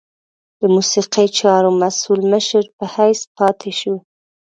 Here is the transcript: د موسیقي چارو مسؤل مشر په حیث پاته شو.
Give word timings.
د 0.59 0.61
موسیقي 0.75 1.25
چارو 1.39 1.69
مسؤل 1.81 2.21
مشر 2.33 2.63
په 2.77 2.85
حیث 2.95 3.21
پاته 3.35 3.71
شو. 3.79 3.95